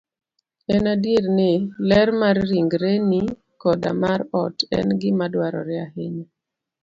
[0.75, 1.49] En adier ni,
[1.91, 3.21] ler mar ringreni
[3.61, 6.27] koda mar ot, en gima dwarore ahinya.